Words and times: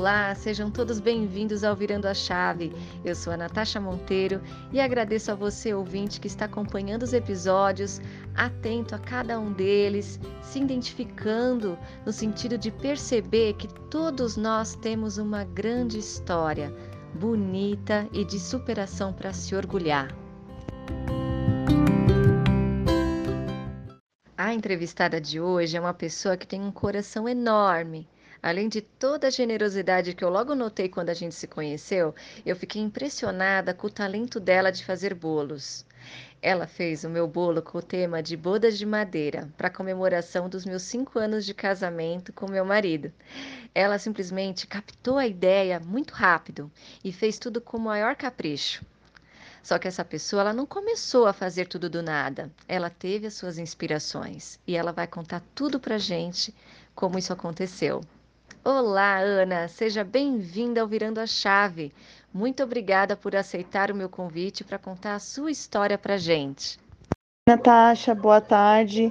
Olá, 0.00 0.34
sejam 0.34 0.70
todos 0.70 0.98
bem-vindos 0.98 1.62
ao 1.62 1.76
Virando 1.76 2.08
a 2.08 2.14
Chave. 2.14 2.72
Eu 3.04 3.14
sou 3.14 3.34
a 3.34 3.36
Natasha 3.36 3.78
Monteiro 3.78 4.40
e 4.72 4.80
agradeço 4.80 5.30
a 5.30 5.34
você, 5.34 5.74
ouvinte, 5.74 6.18
que 6.18 6.26
está 6.26 6.46
acompanhando 6.46 7.02
os 7.02 7.12
episódios, 7.12 8.00
atento 8.34 8.94
a 8.94 8.98
cada 8.98 9.38
um 9.38 9.52
deles, 9.52 10.18
se 10.40 10.58
identificando 10.58 11.78
no 12.06 12.14
sentido 12.14 12.56
de 12.56 12.70
perceber 12.70 13.52
que 13.56 13.68
todos 13.90 14.38
nós 14.38 14.74
temos 14.74 15.18
uma 15.18 15.44
grande 15.44 15.98
história, 15.98 16.74
bonita 17.12 18.08
e 18.10 18.24
de 18.24 18.40
superação 18.40 19.12
para 19.12 19.34
se 19.34 19.54
orgulhar. 19.54 20.08
A 24.34 24.54
entrevistada 24.54 25.20
de 25.20 25.38
hoje 25.38 25.76
é 25.76 25.80
uma 25.80 25.92
pessoa 25.92 26.38
que 26.38 26.46
tem 26.46 26.62
um 26.62 26.72
coração 26.72 27.28
enorme 27.28 28.08
Além 28.42 28.68
de 28.70 28.80
toda 28.80 29.26
a 29.26 29.30
generosidade 29.30 30.14
que 30.14 30.24
eu 30.24 30.30
logo 30.30 30.54
notei 30.54 30.88
quando 30.88 31.10
a 31.10 31.14
gente 31.14 31.34
se 31.34 31.46
conheceu, 31.46 32.14
eu 32.46 32.56
fiquei 32.56 32.80
impressionada 32.80 33.74
com 33.74 33.86
o 33.86 33.90
talento 33.90 34.40
dela 34.40 34.72
de 34.72 34.82
fazer 34.82 35.12
bolos. 35.12 35.84
Ela 36.40 36.66
fez 36.66 37.04
o 37.04 37.10
meu 37.10 37.28
bolo 37.28 37.60
com 37.60 37.76
o 37.76 37.82
tema 37.82 38.22
de 38.22 38.34
bodas 38.34 38.78
de 38.78 38.86
madeira, 38.86 39.50
para 39.58 39.68
comemoração 39.68 40.48
dos 40.48 40.64
meus 40.64 40.82
cinco 40.84 41.18
anos 41.18 41.44
de 41.44 41.52
casamento 41.52 42.32
com 42.32 42.50
meu 42.50 42.64
marido. 42.64 43.12
Ela 43.74 43.98
simplesmente 43.98 44.66
captou 44.66 45.18
a 45.18 45.26
ideia 45.26 45.78
muito 45.78 46.14
rápido 46.14 46.72
e 47.04 47.12
fez 47.12 47.38
tudo 47.38 47.60
com 47.60 47.76
o 47.76 47.80
maior 47.80 48.16
capricho. 48.16 48.82
Só 49.62 49.78
que 49.78 49.86
essa 49.86 50.02
pessoa 50.02 50.40
ela 50.40 50.54
não 50.54 50.64
começou 50.64 51.26
a 51.26 51.34
fazer 51.34 51.68
tudo 51.68 51.90
do 51.90 52.02
nada. 52.02 52.50
Ela 52.66 52.88
teve 52.88 53.26
as 53.26 53.34
suas 53.34 53.58
inspirações 53.58 54.58
e 54.66 54.74
ela 54.74 54.92
vai 54.92 55.06
contar 55.06 55.42
tudo 55.54 55.78
pra 55.78 55.98
gente 55.98 56.54
como 56.94 57.18
isso 57.18 57.34
aconteceu. 57.34 58.00
Olá, 58.62 59.18
Ana, 59.20 59.68
seja 59.68 60.04
bem-vinda 60.04 60.82
ao 60.82 60.86
Virando 60.86 61.18
a 61.18 61.26
Chave. 61.26 61.94
Muito 62.32 62.62
obrigada 62.62 63.16
por 63.16 63.34
aceitar 63.34 63.90
o 63.90 63.94
meu 63.94 64.06
convite 64.06 64.62
para 64.62 64.78
contar 64.78 65.14
a 65.14 65.18
sua 65.18 65.50
história 65.50 65.96
para 65.96 66.18
gente. 66.18 66.78
Natasha, 67.48 68.14
boa 68.14 68.38
tarde. 68.38 69.10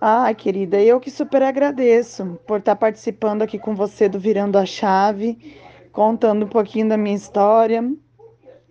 Ah, 0.00 0.32
querida, 0.32 0.80
eu 0.80 0.98
que 0.98 1.10
super 1.10 1.42
agradeço 1.42 2.40
por 2.46 2.60
estar 2.60 2.74
participando 2.74 3.42
aqui 3.42 3.58
com 3.58 3.74
você 3.74 4.08
do 4.08 4.18
Virando 4.18 4.56
a 4.56 4.64
Chave, 4.64 5.54
contando 5.92 6.46
um 6.46 6.48
pouquinho 6.48 6.88
da 6.88 6.96
minha 6.96 7.16
história 7.16 7.84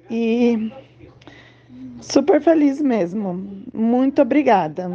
e 0.10 0.72
super 2.02 2.42
feliz 2.42 2.82
mesmo. 2.82 3.64
Muito 3.72 4.24
obrigada. 4.24 4.90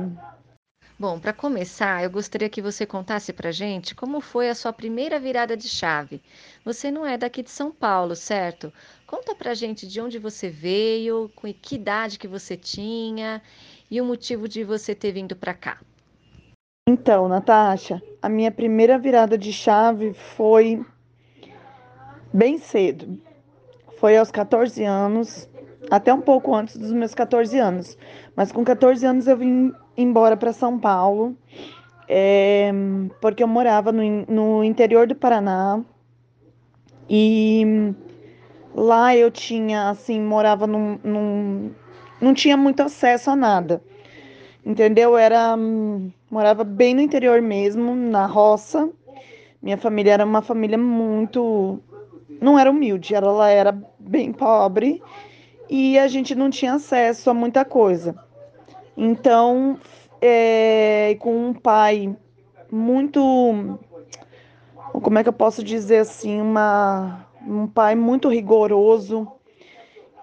Bom, 1.00 1.18
para 1.18 1.32
começar, 1.32 2.04
eu 2.04 2.10
gostaria 2.10 2.50
que 2.50 2.60
você 2.60 2.84
contasse 2.84 3.32
para 3.32 3.50
gente 3.50 3.94
como 3.94 4.20
foi 4.20 4.50
a 4.50 4.54
sua 4.54 4.70
primeira 4.70 5.18
virada 5.18 5.56
de 5.56 5.66
chave. 5.66 6.20
Você 6.62 6.90
não 6.90 7.06
é 7.06 7.16
daqui 7.16 7.42
de 7.42 7.50
São 7.50 7.72
Paulo, 7.72 8.14
certo? 8.14 8.70
Conta 9.06 9.34
para 9.34 9.54
gente 9.54 9.88
de 9.88 9.98
onde 9.98 10.18
você 10.18 10.50
veio, 10.50 11.30
com 11.34 11.50
que 11.54 11.76
idade 11.76 12.18
que 12.18 12.28
você 12.28 12.54
tinha 12.54 13.40
e 13.90 13.98
o 13.98 14.04
motivo 14.04 14.46
de 14.46 14.62
você 14.62 14.94
ter 14.94 15.12
vindo 15.12 15.34
para 15.34 15.54
cá. 15.54 15.80
Então, 16.86 17.28
Natasha, 17.28 18.02
a 18.20 18.28
minha 18.28 18.52
primeira 18.52 18.98
virada 18.98 19.38
de 19.38 19.54
chave 19.54 20.12
foi 20.12 20.84
bem 22.30 22.58
cedo. 22.58 23.18
Foi 23.96 24.18
aos 24.18 24.30
14 24.30 24.84
anos, 24.84 25.48
até 25.90 26.12
um 26.12 26.20
pouco 26.20 26.54
antes 26.54 26.76
dos 26.76 26.92
meus 26.92 27.14
14 27.14 27.58
anos. 27.58 27.96
Mas 28.36 28.52
com 28.52 28.62
14 28.62 29.06
anos 29.06 29.26
eu 29.26 29.38
vim 29.38 29.72
embora 29.96 30.36
para 30.36 30.52
São 30.52 30.78
Paulo, 30.78 31.36
é, 32.08 32.72
porque 33.20 33.42
eu 33.42 33.48
morava 33.48 33.92
no, 33.92 34.02
no 34.26 34.64
interior 34.64 35.06
do 35.06 35.14
Paraná 35.14 35.80
e 37.08 37.94
lá 38.74 39.14
eu 39.16 39.30
tinha, 39.30 39.90
assim, 39.90 40.20
morava 40.20 40.66
num, 40.66 40.98
num 41.02 41.70
não 42.20 42.34
tinha 42.34 42.56
muito 42.56 42.82
acesso 42.82 43.30
a 43.30 43.36
nada, 43.36 43.82
entendeu? 44.64 45.16
Era 45.16 45.56
morava 46.30 46.64
bem 46.64 46.94
no 46.94 47.00
interior 47.00 47.40
mesmo, 47.40 47.94
na 47.94 48.26
roça. 48.26 48.90
Minha 49.62 49.76
família 49.76 50.12
era 50.12 50.24
uma 50.24 50.42
família 50.42 50.78
muito 50.78 51.80
não 52.40 52.58
era 52.58 52.70
humilde, 52.70 53.14
ela 53.14 53.48
era 53.50 53.76
bem 53.98 54.32
pobre 54.32 55.02
e 55.68 55.98
a 55.98 56.08
gente 56.08 56.34
não 56.34 56.48
tinha 56.50 56.74
acesso 56.74 57.30
a 57.30 57.34
muita 57.34 57.64
coisa. 57.64 58.16
Então, 58.96 59.78
é, 60.20 61.16
com 61.20 61.48
um 61.48 61.54
pai 61.54 62.14
muito, 62.70 63.78
como 64.92 65.18
é 65.18 65.22
que 65.22 65.28
eu 65.28 65.32
posso 65.32 65.62
dizer 65.62 65.98
assim, 65.98 66.40
uma, 66.40 67.26
um 67.46 67.66
pai 67.66 67.94
muito 67.94 68.28
rigoroso 68.28 69.26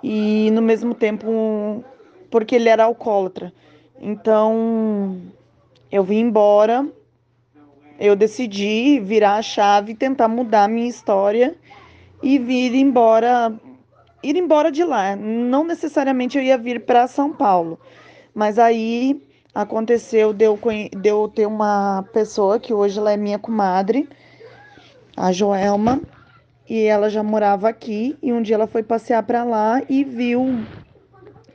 e 0.03 0.51
no 0.51 0.61
mesmo 0.61 0.93
tempo 0.93 1.83
porque 2.29 2.55
ele 2.55 2.69
era 2.69 2.83
alcoólatra. 2.83 3.53
Então, 3.99 5.21
eu 5.91 6.03
vim 6.03 6.19
embora, 6.19 6.87
eu 7.99 8.15
decidi 8.15 8.99
virar 8.99 9.35
a 9.35 9.41
chave, 9.41 9.95
tentar 9.95 10.27
mudar 10.27 10.65
a 10.65 10.67
minha 10.67 10.87
história 10.87 11.55
e 12.21 12.37
vir 12.37 12.75
embora, 12.75 13.53
ir 14.21 14.35
embora 14.35 14.71
de 14.71 14.83
lá. 14.83 15.15
Não 15.15 15.63
necessariamente 15.63 16.37
eu 16.37 16.43
ia 16.43 16.57
vir 16.57 16.85
para 16.85 17.07
São 17.07 17.31
Paulo, 17.33 17.79
mas 18.37 18.59
aí 18.59 19.19
aconteceu 19.51 20.31
de 20.31 20.45
eu, 20.45 20.59
de 20.95 21.09
eu 21.09 21.27
ter 21.27 21.47
uma 21.47 22.03
pessoa 22.13 22.59
que 22.59 22.71
hoje 22.71 22.99
ela 22.99 23.11
é 23.11 23.17
minha 23.17 23.39
comadre, 23.39 24.07
a 25.15 25.31
Joelma, 25.31 25.99
e 26.69 26.83
ela 26.83 27.09
já 27.09 27.23
morava 27.23 27.67
aqui. 27.67 28.15
E 28.21 28.31
um 28.31 28.39
dia 28.39 28.53
ela 28.53 28.67
foi 28.67 28.83
passear 28.83 29.23
para 29.23 29.43
lá 29.43 29.81
e 29.89 30.03
viu 30.03 30.63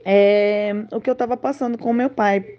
é, 0.05 0.73
o 0.91 1.01
que 1.01 1.09
eu 1.09 1.13
estava 1.13 1.37
passando 1.37 1.79
com 1.79 1.93
meu 1.93 2.11
pai. 2.11 2.59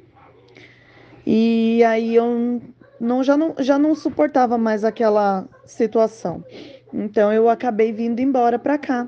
E 1.28 1.84
aí 1.84 2.16
eu 2.16 2.62
não, 3.02 3.26
já, 3.26 3.36
não, 3.36 3.56
já 3.60 3.78
não 3.78 3.94
suportava 3.94 4.58
mais 4.58 4.86
aquela 4.86 5.46
situação. 5.66 6.46
Então 6.94 7.34
eu 7.34 7.50
acabei 7.50 7.92
vindo 7.92 8.22
embora 8.22 8.58
para 8.58 8.78
cá 8.78 9.06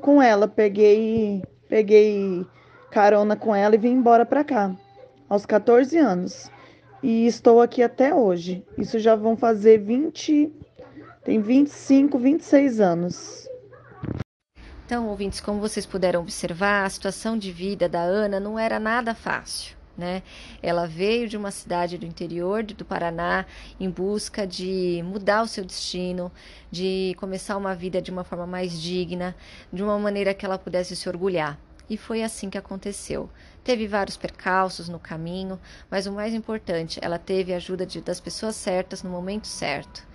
com 0.00 0.22
ela. 0.22 0.48
Peguei, 0.48 1.42
peguei 1.68 2.46
carona 2.94 3.34
com 3.34 3.52
ela 3.52 3.74
e 3.74 3.78
vim 3.78 3.90
embora 3.90 4.24
para 4.24 4.44
cá, 4.44 4.72
aos 5.28 5.44
14 5.44 5.98
anos. 5.98 6.48
E 7.02 7.26
estou 7.26 7.60
aqui 7.60 7.82
até 7.82 8.14
hoje. 8.14 8.64
Isso 8.78 9.00
já 9.00 9.16
vão 9.16 9.36
fazer 9.36 9.78
20, 9.78 10.52
tem 11.24 11.40
25, 11.40 12.16
26 12.16 12.80
anos. 12.80 13.48
Então, 14.86 15.08
ouvintes, 15.08 15.40
como 15.40 15.58
vocês 15.58 15.84
puderam 15.84 16.20
observar, 16.20 16.84
a 16.84 16.88
situação 16.88 17.36
de 17.36 17.50
vida 17.50 17.88
da 17.88 18.00
Ana 18.00 18.38
não 18.38 18.56
era 18.56 18.78
nada 18.78 19.12
fácil. 19.12 19.74
Né? 19.98 20.22
Ela 20.62 20.86
veio 20.86 21.28
de 21.28 21.36
uma 21.36 21.50
cidade 21.50 21.98
do 21.98 22.06
interior 22.06 22.62
do 22.62 22.84
Paraná 22.84 23.44
em 23.78 23.90
busca 23.90 24.46
de 24.46 25.02
mudar 25.04 25.42
o 25.42 25.48
seu 25.48 25.64
destino, 25.64 26.30
de 26.70 27.16
começar 27.18 27.56
uma 27.56 27.74
vida 27.74 28.00
de 28.00 28.12
uma 28.12 28.22
forma 28.22 28.46
mais 28.46 28.80
digna, 28.80 29.34
de 29.72 29.82
uma 29.82 29.98
maneira 29.98 30.32
que 30.32 30.46
ela 30.46 30.58
pudesse 30.58 30.94
se 30.94 31.08
orgulhar. 31.08 31.58
E 31.88 31.96
foi 31.96 32.22
assim 32.22 32.48
que 32.48 32.56
aconteceu. 32.56 33.28
Teve 33.62 33.86
vários 33.86 34.16
percalços 34.16 34.88
no 34.88 34.98
caminho, 34.98 35.60
mas 35.90 36.06
o 36.06 36.12
mais 36.12 36.32
importante, 36.32 36.98
ela 37.02 37.18
teve 37.18 37.52
a 37.52 37.56
ajuda 37.56 37.84
de, 37.84 38.00
das 38.00 38.20
pessoas 38.20 38.56
certas 38.56 39.02
no 39.02 39.10
momento 39.10 39.46
certo. 39.46 40.06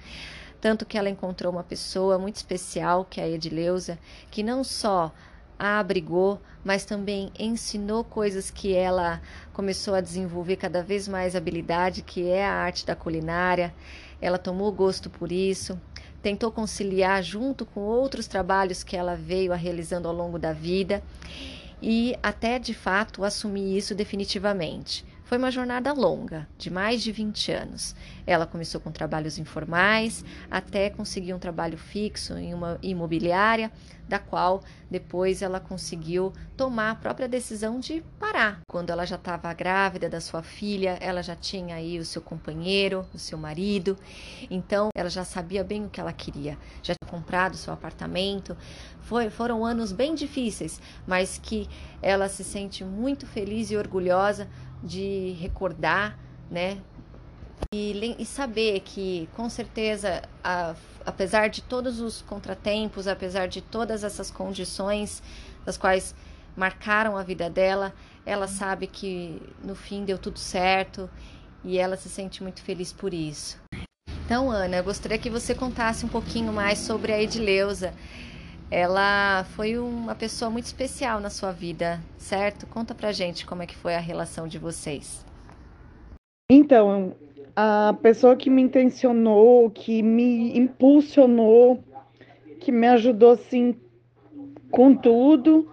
Tanto 0.60 0.86
que 0.86 0.98
ela 0.98 1.10
encontrou 1.10 1.52
uma 1.54 1.64
pessoa 1.64 2.18
muito 2.18 2.36
especial, 2.36 3.06
que 3.06 3.22
é 3.22 3.24
a 3.24 3.30
Edileuza, 3.30 3.98
que 4.30 4.44
não 4.44 4.64
só 4.64 5.14
a 5.58 5.80
abrigou, 5.80 6.42
mas 6.64 6.86
também 6.86 7.32
ensinou 7.38 8.04
coisas 8.04 8.50
que 8.50 8.74
ela 8.74 9.22
começou 9.54 9.94
a 9.94 10.02
desenvolver 10.02 10.56
cada 10.56 10.82
vez 10.82 11.08
mais 11.08 11.36
habilidade, 11.36 12.02
que 12.02 12.28
é 12.28 12.46
a 12.46 12.54
arte 12.54 12.86
da 12.86 12.96
culinária. 12.96 13.74
Ela 14.22 14.38
tomou 14.38 14.72
gosto 14.72 15.10
por 15.10 15.32
isso, 15.32 15.80
tentou 16.22 16.52
conciliar 16.52 17.22
junto 17.24 17.66
com 17.66 17.82
outros 17.82 18.28
trabalhos 18.28 18.84
que 18.84 18.98
ela 18.98 19.16
veio 19.16 19.54
a 19.54 19.56
realizando 19.56 20.08
ao 20.08 20.14
longo 20.14 20.40
da 20.40 20.52
vida 20.52 21.02
e 21.82 22.16
até 22.22 22.60
de 22.60 22.74
fato 22.74 23.24
assumir 23.24 23.78
isso 23.78 23.96
definitivamente. 23.96 25.06
Foi 25.30 25.38
uma 25.38 25.52
jornada 25.52 25.94
longa, 25.94 26.48
de 26.58 26.72
mais 26.72 27.04
de 27.04 27.12
20 27.12 27.52
anos. 27.52 27.96
Ela 28.26 28.48
começou 28.48 28.82
com 28.82 28.92
trabalhos 28.92 29.38
informais, 29.38 30.26
até 30.50 30.90
conseguir 30.90 31.36
um 31.36 31.38
trabalho 31.38 31.78
fixo 31.78 32.36
em 32.36 32.52
uma 32.52 32.80
imobiliária, 32.82 33.72
da 34.08 34.18
qual 34.18 34.64
depois 34.90 35.44
ela 35.44 35.60
conseguiu 35.60 36.34
tomar 36.58 36.90
a 36.90 36.96
própria 36.96 37.28
decisão 37.28 37.80
de 37.80 38.04
parar. 38.20 38.62
Quando 38.68 38.90
ela 38.90 39.06
já 39.06 39.18
estava 39.18 39.54
grávida 39.54 40.10
da 40.10 40.20
sua 40.20 40.42
filha, 40.42 40.98
ela 41.00 41.22
já 41.22 41.36
tinha 41.36 41.76
aí 41.76 42.00
o 42.00 42.06
seu 42.06 42.24
companheiro, 42.24 43.06
o 43.14 43.20
seu 43.20 43.38
marido, 43.38 43.96
então 44.50 44.90
ela 44.96 45.12
já 45.12 45.24
sabia 45.24 45.64
bem 45.64 45.86
o 45.86 45.90
que 45.90 46.02
ela 46.02 46.12
queria, 46.12 46.58
já 46.82 46.96
tinha 46.96 47.12
comprado 47.12 47.56
seu 47.56 47.72
apartamento. 47.72 48.58
Foi, 49.02 49.30
foram 49.30 49.64
anos 49.64 49.92
bem 49.92 50.16
difíceis, 50.16 50.82
mas 51.06 51.38
que 51.38 51.70
ela 52.02 52.28
se 52.28 52.44
sente 52.44 52.84
muito 52.84 53.28
feliz 53.28 53.70
e 53.70 53.78
orgulhosa 53.78 54.48
de 54.84 55.36
recordar, 55.40 56.18
né, 56.50 56.80
E, 57.74 58.16
e 58.18 58.26
saber 58.26 58.80
que, 58.80 59.30
com 59.36 59.50
certeza, 59.50 60.24
a, 60.44 60.74
apesar 61.06 61.50
de 61.50 61.62
todos 61.62 62.00
os 62.00 62.22
contratempos, 62.22 63.08
apesar 63.08 63.48
de 63.48 63.62
todas 63.62 64.04
essas 64.04 64.32
condições 64.32 65.22
das 65.66 65.78
quais 65.78 66.16
marcaram 66.56 67.16
a 67.18 67.24
vida 67.24 67.50
dela, 67.50 67.94
ela 68.26 68.48
sabe 68.48 68.88
que 68.88 69.42
no 69.64 69.76
fim 69.76 70.06
deu 70.06 70.18
tudo 70.18 70.40
certo 70.40 71.10
e 71.64 71.78
ela 71.78 71.96
se 71.96 72.10
sente 72.10 72.42
muito 72.42 72.62
feliz 72.62 72.92
por 72.94 73.14
isso. 73.14 73.60
Então, 74.26 74.50
Ana, 74.50 74.78
eu 74.78 74.84
gostaria 74.84 75.18
que 75.18 75.30
você 75.30 75.54
contasse 75.54 76.06
um 76.06 76.10
pouquinho 76.10 76.54
mais 76.54 76.80
sobre 76.80 77.12
a 77.12 77.22
Edileuza. 77.22 77.94
Ela 78.72 79.44
foi 79.56 79.80
uma 79.80 80.14
pessoa 80.14 80.52
muito 80.52 80.66
especial 80.66 81.20
na 81.20 81.30
sua 81.30 81.52
vida, 81.52 82.00
certo? 82.18 82.68
Conta 82.68 82.94
pra 82.94 83.12
gente 83.12 83.46
como 83.46 83.64
é 83.64 83.66
que 83.66 83.76
foi 83.76 83.96
a 83.96 84.00
relação 84.00 84.48
de 84.48 84.60
vocês. 84.60 85.26
Então, 86.52 87.16
a 87.56 87.96
pessoa 88.02 88.36
que 88.36 88.50
me 88.50 88.62
intencionou, 88.62 89.70
que 89.72 90.04
me 90.04 90.58
impulsionou, 90.58 91.84
que 92.60 92.72
me 92.72 92.88
ajudou 92.88 93.32
assim 93.32 93.76
com 94.70 94.96
tudo 94.96 95.68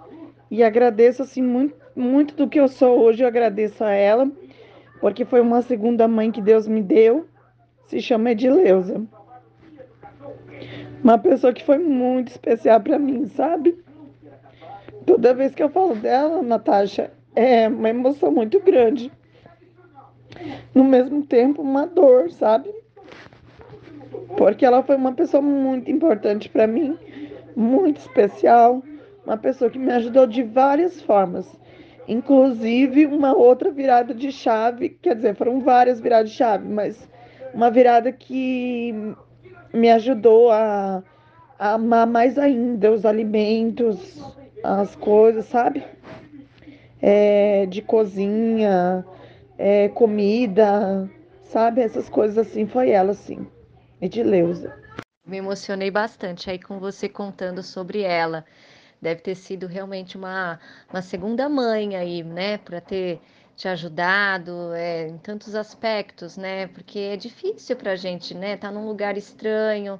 e 0.50 0.62
agradeço 0.62 1.22
assim 1.22 1.42
muito, 1.42 1.76
muito 1.94 2.34
do 2.34 2.48
que 2.48 2.58
eu 2.58 2.68
sou 2.68 2.98
hoje, 3.00 3.22
eu 3.22 3.28
agradeço 3.28 3.84
a 3.84 3.90
ela, 3.90 4.30
porque 5.00 5.24
foi 5.24 5.40
uma 5.40 5.60
segunda 5.60 6.08
mãe 6.08 6.32
que 6.32 6.40
Deus 6.40 6.66
me 6.66 6.82
deu, 6.82 7.26
se 7.86 8.00
chama 8.00 8.30
Edileuza. 8.30 9.06
Uma 11.06 11.18
pessoa 11.18 11.52
que 11.52 11.62
foi 11.62 11.78
muito 11.78 12.32
especial 12.32 12.80
para 12.80 12.98
mim, 12.98 13.26
sabe? 13.26 13.78
Toda 15.06 15.32
vez 15.32 15.54
que 15.54 15.62
eu 15.62 15.68
falo 15.68 15.94
dela, 15.94 16.42
Natasha, 16.42 17.12
é 17.32 17.68
uma 17.68 17.88
emoção 17.90 18.32
muito 18.32 18.58
grande 18.58 19.12
no 20.74 20.82
mesmo 20.82 21.24
tempo 21.24 21.62
uma 21.62 21.86
dor, 21.86 22.32
sabe? 22.32 22.74
Porque 24.36 24.66
ela 24.66 24.82
foi 24.82 24.96
uma 24.96 25.12
pessoa 25.12 25.40
muito 25.40 25.88
importante 25.88 26.48
para 26.48 26.66
mim, 26.66 26.98
muito 27.54 27.98
especial, 27.98 28.82
uma 29.24 29.36
pessoa 29.36 29.70
que 29.70 29.78
me 29.78 29.92
ajudou 29.92 30.26
de 30.26 30.42
várias 30.42 31.00
formas. 31.00 31.48
Inclusive 32.08 33.06
uma 33.06 33.32
outra 33.32 33.70
virada 33.70 34.12
de 34.12 34.32
chave, 34.32 34.88
quer 34.88 35.14
dizer, 35.14 35.36
foram 35.36 35.60
várias 35.60 36.00
viradas 36.00 36.30
de 36.32 36.36
chave, 36.36 36.66
mas 36.68 37.08
uma 37.54 37.70
virada 37.70 38.10
que 38.10 39.14
me 39.76 39.90
ajudou 39.90 40.50
a, 40.50 41.02
a 41.58 41.74
amar 41.74 42.06
mais 42.06 42.38
ainda 42.38 42.90
os 42.90 43.04
alimentos, 43.04 44.20
as 44.62 44.96
coisas, 44.96 45.44
sabe? 45.46 45.84
É, 47.00 47.66
de 47.66 47.82
cozinha, 47.82 49.04
é, 49.58 49.88
comida, 49.90 51.08
sabe? 51.44 51.80
Essas 51.80 52.08
coisas 52.08 52.38
assim, 52.38 52.66
foi 52.66 52.90
ela, 52.90 53.14
sim. 53.14 53.46
Edileuza. 54.00 54.74
Me 55.26 55.38
emocionei 55.38 55.90
bastante 55.90 56.50
aí 56.50 56.58
com 56.58 56.78
você 56.78 57.08
contando 57.08 57.62
sobre 57.62 58.02
ela. 58.02 58.44
Deve 59.00 59.20
ter 59.20 59.34
sido 59.34 59.66
realmente 59.66 60.16
uma, 60.16 60.58
uma 60.90 61.02
segunda 61.02 61.48
mãe 61.48 61.96
aí, 61.96 62.22
né? 62.22 62.58
Para 62.58 62.80
ter 62.80 63.20
te 63.56 63.68
ajudado 63.68 64.74
é, 64.74 65.08
em 65.08 65.16
tantos 65.18 65.54
aspectos, 65.54 66.36
né? 66.36 66.66
Porque 66.68 66.98
é 66.98 67.16
difícil 67.16 67.74
para 67.76 67.92
a 67.92 67.96
gente, 67.96 68.34
né? 68.34 68.56
Tá 68.56 68.70
num 68.70 68.86
lugar 68.86 69.16
estranho, 69.16 69.98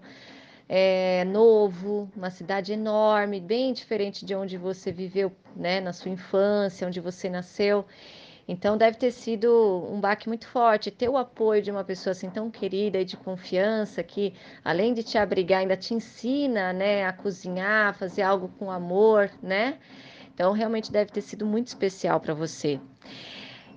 é, 0.68 1.24
novo, 1.24 2.10
uma 2.14 2.30
cidade 2.30 2.72
enorme, 2.72 3.40
bem 3.40 3.72
diferente 3.72 4.26
de 4.26 4.34
onde 4.34 4.58
você 4.58 4.92
viveu, 4.92 5.32
né? 5.56 5.80
Na 5.80 5.92
sua 5.92 6.10
infância, 6.10 6.86
onde 6.86 7.00
você 7.00 7.30
nasceu. 7.30 7.86
Então 8.48 8.76
deve 8.76 8.96
ter 8.96 9.10
sido 9.10 9.88
um 9.90 9.98
baque 10.00 10.28
muito 10.28 10.46
forte 10.46 10.90
ter 10.90 11.08
o 11.08 11.16
apoio 11.16 11.60
de 11.62 11.70
uma 11.70 11.82
pessoa 11.82 12.12
assim 12.12 12.30
tão 12.30 12.48
querida 12.48 13.00
e 13.00 13.04
de 13.04 13.16
confiança 13.16 14.02
que 14.04 14.34
além 14.64 14.94
de 14.94 15.02
te 15.02 15.18
abrigar 15.18 15.60
ainda 15.60 15.76
te 15.76 15.94
ensina, 15.94 16.72
né, 16.72 17.04
a 17.04 17.12
cozinhar, 17.12 17.88
a 17.88 17.92
fazer 17.92 18.22
algo 18.22 18.48
com 18.56 18.70
amor, 18.70 19.30
né? 19.42 19.78
Então 20.32 20.52
realmente 20.52 20.92
deve 20.92 21.10
ter 21.10 21.22
sido 21.22 21.44
muito 21.44 21.68
especial 21.68 22.20
para 22.20 22.34
você. 22.34 22.78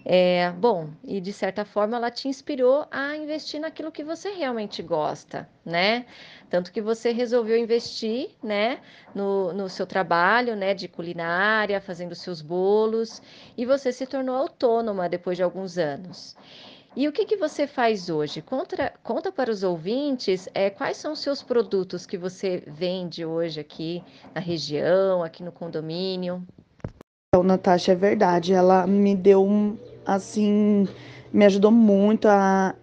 É, 0.05 0.51
bom, 0.51 0.89
e 1.03 1.19
de 1.19 1.33
certa 1.33 1.65
forma 1.65 1.97
ela 1.97 2.09
te 2.09 2.27
inspirou 2.27 2.87
a 2.89 3.15
investir 3.15 3.59
naquilo 3.59 3.91
que 3.91 4.03
você 4.03 4.29
realmente 4.29 4.81
gosta, 4.81 5.47
né? 5.65 6.05
Tanto 6.49 6.71
que 6.71 6.81
você 6.81 7.11
resolveu 7.11 7.57
investir, 7.57 8.29
né, 8.41 8.79
no, 9.13 9.53
no 9.53 9.69
seu 9.69 9.85
trabalho, 9.85 10.55
né, 10.55 10.73
de 10.73 10.87
culinária, 10.87 11.79
fazendo 11.81 12.15
seus 12.15 12.41
bolos, 12.41 13.21
e 13.57 13.65
você 13.65 13.91
se 13.91 14.07
tornou 14.07 14.35
autônoma 14.35 15.09
depois 15.09 15.37
de 15.37 15.43
alguns 15.43 15.77
anos. 15.77 16.35
E 16.95 17.07
o 17.07 17.11
que, 17.11 17.25
que 17.25 17.37
você 17.37 17.67
faz 17.67 18.09
hoje? 18.09 18.41
Conta, 18.41 18.91
conta 19.03 19.31
para 19.31 19.51
os 19.51 19.63
ouvintes 19.63 20.49
é, 20.55 20.69
quais 20.69 20.97
são 20.97 21.13
os 21.13 21.19
seus 21.19 21.43
produtos 21.43 22.05
que 22.05 22.17
você 22.17 22.63
vende 22.65 23.23
hoje 23.23 23.59
aqui 23.59 24.03
na 24.33 24.41
região, 24.41 25.23
aqui 25.23 25.43
no 25.43 25.51
condomínio. 25.51 26.43
Então, 27.27 27.43
Natasha, 27.43 27.91
é 27.91 27.95
verdade. 27.95 28.53
Ela 28.53 28.87
me 28.87 29.15
deu 29.15 29.45
um, 29.45 29.77
assim, 30.13 30.87
me 31.31 31.45
ajudou 31.45 31.71
muito 31.71 32.27
a. 32.27 32.75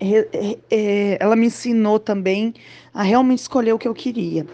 É, 0.70 1.16
ela 1.20 1.36
me 1.36 1.46
ensinou 1.46 1.98
também 1.98 2.54
a 2.94 3.02
realmente 3.02 3.40
escolher 3.40 3.72
o 3.72 3.78
que 3.78 3.88
eu 3.88 3.94
queria. 3.94 4.46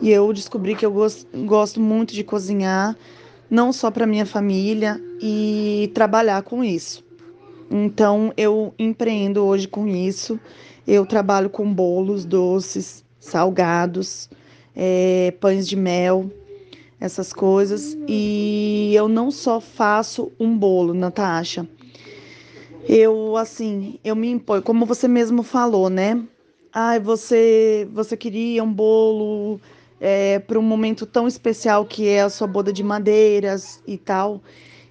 E 0.00 0.10
eu 0.10 0.32
descobri 0.32 0.74
que 0.74 0.84
eu 0.84 0.92
gosto, 0.92 1.26
gosto 1.44 1.80
muito 1.80 2.14
de 2.14 2.24
cozinhar, 2.24 2.96
não 3.50 3.72
só 3.72 3.90
para 3.90 4.06
minha 4.06 4.24
família, 4.24 5.00
e 5.20 5.90
trabalhar 5.94 6.42
com 6.42 6.64
isso. 6.64 7.04
Então, 7.70 8.32
eu 8.36 8.74
empreendo 8.78 9.44
hoje 9.44 9.68
com 9.68 9.86
isso. 9.86 10.40
Eu 10.86 11.06
trabalho 11.06 11.50
com 11.50 11.72
bolos, 11.72 12.24
doces, 12.24 13.04
salgados, 13.20 14.28
é, 14.74 15.34
pães 15.38 15.68
de 15.68 15.76
mel, 15.76 16.30
essas 16.98 17.32
coisas. 17.32 17.96
E 18.08 18.92
eu 18.94 19.06
não 19.06 19.30
só 19.30 19.60
faço 19.60 20.32
um 20.40 20.56
bolo, 20.56 20.94
Natasha 20.94 21.68
eu 22.88 23.36
assim, 23.36 23.98
eu 24.04 24.16
me 24.16 24.30
imponho, 24.30 24.62
como 24.62 24.86
você 24.86 25.06
mesmo 25.06 25.42
falou, 25.42 25.88
né? 25.88 26.22
Ai, 26.72 27.00
você, 27.00 27.88
você 27.92 28.16
queria 28.16 28.62
um 28.62 28.72
bolo 28.72 29.60
é, 30.00 30.38
para 30.38 30.58
um 30.58 30.62
momento 30.62 31.04
tão 31.04 31.26
especial 31.28 31.84
que 31.84 32.08
é 32.08 32.22
a 32.22 32.30
sua 32.30 32.46
boda 32.46 32.72
de 32.72 32.82
madeiras 32.82 33.82
e 33.86 33.98
tal. 33.98 34.40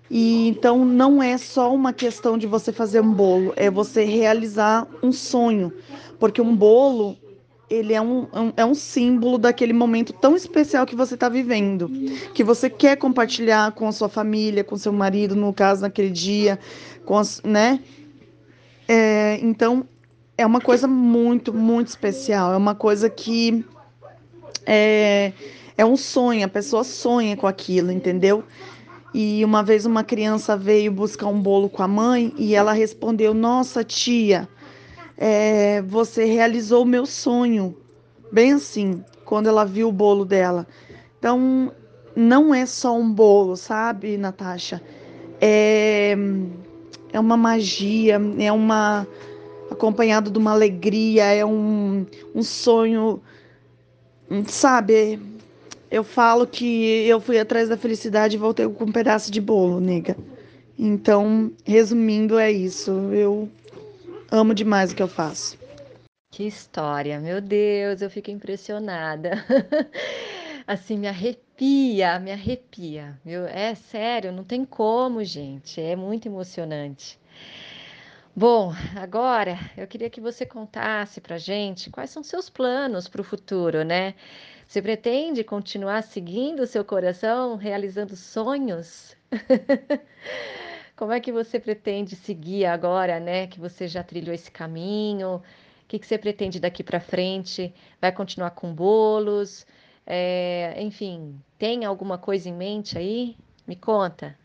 E 0.10 0.48
então 0.48 0.84
não 0.86 1.22
é 1.22 1.38
só 1.38 1.74
uma 1.74 1.94
questão 1.94 2.38
de 2.38 2.48
você 2.48 2.72
fazer 2.72 3.02
um 3.02 3.14
bolo, 3.14 3.54
é 3.56 3.70
você 3.70 4.04
realizar 4.04 4.88
um 5.04 5.12
sonho, 5.12 5.72
porque 6.20 6.42
um 6.42 6.56
bolo 6.56 7.16
ele 7.70 7.94
é 7.94 8.02
um, 8.02 8.28
é 8.58 8.66
um 8.66 8.74
símbolo 8.74 9.38
daquele 9.38 9.74
momento 9.74 10.12
tão 10.12 10.36
especial 10.36 10.86
que 10.86 10.96
você 10.96 11.14
está 11.14 11.30
vivendo, 11.30 11.90
que 12.34 12.44
você 12.44 12.70
quer 12.70 12.98
compartilhar 12.98 13.72
com 13.74 13.88
a 13.88 13.92
sua 13.92 14.10
família, 14.10 14.64
com 14.64 14.76
seu 14.76 14.92
marido, 14.92 15.36
no 15.36 15.54
caso, 15.54 15.82
naquele 15.82 16.10
dia, 16.10 16.60
com 17.06 17.18
as, 17.18 17.42
né? 17.44 17.80
É, 18.88 19.40
então, 19.42 19.86
é 20.36 20.46
uma 20.46 20.60
coisa 20.60 20.88
muito, 20.88 21.54
muito 21.54 21.90
especial, 21.90 22.54
é 22.54 22.58
uma 22.58 22.74
coisa 22.74 23.10
que 23.10 23.64
é, 24.66 25.32
é 25.78 25.86
um 25.86 25.96
sonho, 25.96 26.46
a 26.46 26.50
pessoa 26.50 26.84
sonha 26.84 27.38
com 27.38 27.46
aquilo, 27.46 27.92
entendeu? 27.92 28.44
E 29.14 29.44
uma 29.44 29.64
vez 29.64 29.86
uma 29.86 30.04
criança 30.04 30.56
veio 30.56 30.92
buscar 30.92 31.28
um 31.28 31.40
bolo 31.40 31.70
com 31.70 31.82
a 31.82 31.88
mãe 31.88 32.34
e 32.38 32.54
ela 32.54 32.74
respondeu: 32.74 33.34
Nossa, 33.34 33.84
tia, 33.84 34.48
é, 35.22 35.82
você 35.82 36.24
realizou 36.24 36.84
o 36.84 36.88
meu 36.88 37.06
sonho. 37.06 37.76
Bem 38.32 38.54
assim, 38.54 39.04
quando 39.26 39.50
ela 39.50 39.66
viu 39.66 39.90
o 39.90 39.92
bolo 39.92 40.24
dela. 40.24 40.66
Então, 41.20 41.74
não 42.16 42.56
é 42.56 42.66
só 42.66 42.98
um 42.98 43.12
bolo, 43.12 43.58
sabe, 43.58 44.18
Natasha? 44.18 44.82
É, 45.42 46.16
é 47.12 47.20
uma 47.20 47.36
magia, 47.36 48.20
é 48.40 48.52
uma. 48.52 49.06
acompanhado 49.70 50.32
de 50.32 50.38
uma 50.38 50.52
alegria, 50.52 51.26
é 51.26 51.46
um, 51.46 52.06
um 52.34 52.42
sonho, 52.42 53.22
sabe? 54.48 55.20
Eu 55.92 56.04
falo 56.04 56.48
que 56.48 57.06
eu 57.08 57.20
fui 57.20 57.38
atrás 57.38 57.68
da 57.68 57.76
felicidade 57.76 58.38
e 58.38 58.40
voltei 58.40 58.70
com 58.70 58.86
um 58.86 58.92
pedaço 58.92 59.30
de 59.30 59.42
bolo, 59.42 59.82
nega. 59.82 60.16
Então, 60.78 61.52
resumindo, 61.66 62.40
é 62.40 62.50
isso. 62.50 62.92
Eu 63.12 63.50
amo 64.32 64.54
demais 64.54 64.92
o 64.92 64.96
que 64.96 65.04
eu 65.04 65.08
faço. 65.08 65.58
Que 66.32 66.46
história, 66.46 67.20
meu 67.20 67.42
Deus, 67.42 68.02
eu 68.02 68.10
fico 68.10 68.30
impressionada. 68.30 69.32
assim, 70.66 70.98
me 70.98 71.08
arrepia, 71.08 72.20
me 72.20 72.32
arrepia. 72.32 73.20
É 73.52 73.74
sério, 73.74 74.32
não 74.32 74.44
tem 74.44 74.64
como, 74.64 75.24
gente. 75.24 75.82
É 75.82 75.96
muito 75.96 76.28
emocionante. 76.28 77.20
Bom, 78.36 78.72
agora 78.96 79.58
eu 79.76 79.88
queria 79.88 80.10
que 80.10 80.22
você 80.22 80.46
contasse 80.46 81.20
pra 81.20 81.38
gente 81.38 81.90
quais 81.90 82.12
são 82.12 82.24
seus 82.24 82.50
planos 82.50 83.08
para 83.08 83.22
o 83.22 83.24
futuro, 83.24 83.84
né? 83.84 84.14
Você 84.68 84.82
pretende 84.82 85.44
continuar 85.44 86.04
seguindo 86.04 86.62
o 86.62 86.68
seu 86.68 86.86
coração, 86.86 87.56
realizando 87.56 88.16
sonhos? 88.16 89.18
Como 91.00 91.14
é 91.14 91.20
que 91.22 91.32
você 91.32 91.62
pretende 91.62 92.14
seguir 92.14 92.66
agora, 92.66 93.22
né? 93.22 93.48
Que 93.48 93.58
você 93.58 93.88
já 93.88 94.04
trilhou 94.04 94.36
esse 94.36 94.52
caminho? 94.52 95.36
O 95.38 95.42
que, 95.88 95.98
que 95.98 96.06
você 96.06 96.18
pretende 96.18 96.60
daqui 96.60 96.84
para 96.84 97.00
frente? 97.00 97.74
Vai 98.02 98.12
continuar 98.12 98.50
com 98.50 98.74
bolos? 98.74 99.66
É, 100.06 100.76
enfim, 100.78 101.42
tem 101.58 101.86
alguma 101.86 102.18
coisa 102.18 102.50
em 102.50 102.54
mente 102.54 102.98
aí? 102.98 103.38
Me 103.66 103.78
conta. 103.78 104.38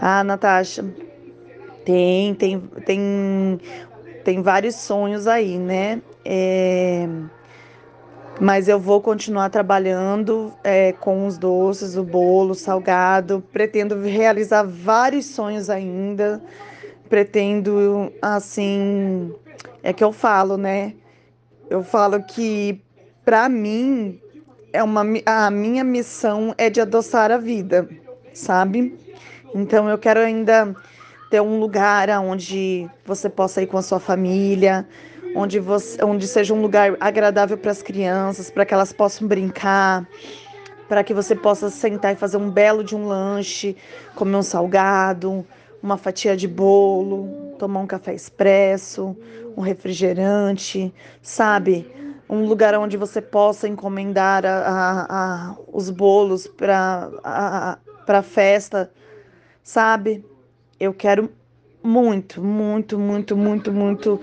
Ah, 0.00 0.24
Natasha, 0.24 0.82
tem, 1.84 2.34
tem, 2.34 2.58
tem, 2.84 3.60
tem 4.24 4.42
vários 4.42 4.74
sonhos 4.74 5.28
aí, 5.28 5.60
né? 5.60 6.02
É, 6.24 7.06
mas 8.40 8.68
eu 8.68 8.78
vou 8.78 9.00
continuar 9.00 9.50
trabalhando 9.50 10.52
é, 10.62 10.92
com 10.92 11.26
os 11.26 11.36
doces, 11.36 11.96
o 11.96 12.04
bolo, 12.04 12.52
o 12.52 12.54
salgado. 12.54 13.42
Pretendo 13.52 14.00
realizar 14.00 14.62
vários 14.62 15.26
sonhos 15.26 15.68
ainda. 15.68 16.40
Pretendo, 17.08 18.12
assim, 18.22 19.34
é 19.82 19.92
que 19.92 20.04
eu 20.04 20.12
falo, 20.12 20.56
né? 20.56 20.94
Eu 21.68 21.82
falo 21.82 22.22
que 22.22 22.80
para 23.24 23.48
mim 23.48 24.20
é 24.72 24.82
uma 24.82 25.04
a 25.26 25.50
minha 25.50 25.82
missão 25.84 26.54
é 26.56 26.70
de 26.70 26.80
adoçar 26.80 27.30
a 27.30 27.38
vida, 27.38 27.88
sabe? 28.32 28.96
Então 29.54 29.88
eu 29.88 29.98
quero 29.98 30.20
ainda 30.20 30.74
ter 31.30 31.40
um 31.40 31.58
lugar 31.58 32.08
onde 32.20 32.88
você 33.04 33.28
possa 33.28 33.62
ir 33.62 33.66
com 33.66 33.76
a 33.76 33.82
sua 33.82 34.00
família, 34.00 34.86
onde, 35.38 35.60
você, 35.60 36.02
onde 36.02 36.26
seja 36.26 36.52
um 36.52 36.60
lugar 36.60 36.96
agradável 36.98 37.56
para 37.56 37.70
as 37.70 37.80
crianças, 37.80 38.50
para 38.50 38.66
que 38.66 38.74
elas 38.74 38.92
possam 38.92 39.28
brincar, 39.28 40.04
para 40.88 41.04
que 41.04 41.14
você 41.14 41.36
possa 41.36 41.70
sentar 41.70 42.12
e 42.12 42.16
fazer 42.16 42.38
um 42.38 42.50
belo 42.50 42.82
de 42.82 42.96
um 42.96 43.06
lanche, 43.06 43.76
comer 44.16 44.36
um 44.36 44.42
salgado, 44.42 45.46
uma 45.80 45.96
fatia 45.96 46.36
de 46.36 46.48
bolo, 46.48 47.54
tomar 47.56 47.78
um 47.80 47.86
café 47.86 48.12
expresso, 48.12 49.16
um 49.56 49.60
refrigerante, 49.60 50.92
sabe? 51.22 51.88
Um 52.28 52.44
lugar 52.44 52.74
onde 52.74 52.96
você 52.96 53.22
possa 53.22 53.68
encomendar 53.68 54.44
a, 54.44 54.58
a, 54.58 55.06
a, 55.50 55.56
os 55.72 55.88
bolos 55.88 56.48
para 56.48 57.78
a 58.08 58.22
festa, 58.22 58.90
sabe? 59.62 60.24
Eu 60.80 60.92
quero 60.92 61.30
muito, 61.82 62.42
muito, 62.42 62.98
muito, 62.98 63.36
muito, 63.36 63.72
muito 63.72 64.20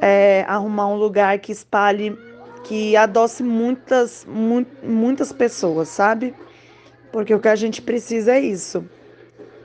é, 0.00 0.44
arrumar 0.48 0.88
um 0.88 0.96
lugar 0.96 1.38
que 1.38 1.52
espalhe, 1.52 2.16
que 2.64 2.96
adoce 2.96 3.42
muitas, 3.42 4.24
mu 4.28 4.64
muitas 4.82 5.32
pessoas, 5.32 5.88
sabe? 5.88 6.34
Porque 7.12 7.34
o 7.34 7.40
que 7.40 7.48
a 7.48 7.56
gente 7.56 7.80
precisa 7.80 8.34
é 8.34 8.40
isso, 8.40 8.84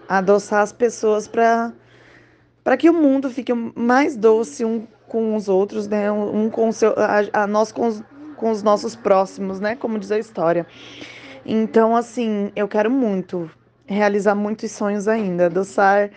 adoçar 0.07 0.61
as 0.61 0.71
pessoas 0.71 1.27
para 1.27 1.73
que 2.77 2.89
o 2.89 2.93
mundo 2.93 3.29
fique 3.29 3.53
mais 3.53 4.15
doce 4.15 4.63
um 4.63 4.87
com 5.07 5.35
os 5.35 5.47
outros, 5.47 5.87
né? 5.87 6.11
Um 6.11 6.49
com 6.49 6.69
o 6.69 6.73
seu, 6.73 6.93
a, 6.97 7.43
a 7.43 7.47
nós 7.47 7.71
com 7.71 7.87
os, 7.87 8.03
com 8.35 8.49
os 8.49 8.63
nossos 8.63 8.95
próximos, 8.95 9.59
né? 9.59 9.75
Como 9.75 9.99
diz 9.99 10.11
a 10.11 10.17
história. 10.17 10.65
Então, 11.45 11.95
assim, 11.95 12.51
eu 12.55 12.67
quero 12.67 12.89
muito 12.89 13.51
realizar 13.85 14.33
muitos 14.33 14.71
sonhos 14.71 15.07
ainda, 15.07 15.47
adoçar, 15.47 16.09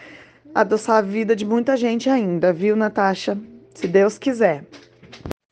adoçar 0.55 0.99
a 0.99 1.03
vida 1.03 1.35
de 1.35 1.45
muita 1.45 1.77
gente 1.77 2.09
ainda, 2.09 2.53
viu, 2.53 2.77
Natasha? 2.77 3.37
Se 3.77 3.87
Deus 3.87 4.19
quiser. 4.19 4.65